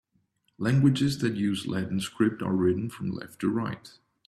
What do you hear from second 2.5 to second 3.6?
written from left to